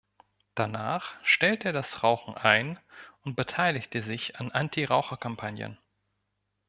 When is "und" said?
3.23-3.35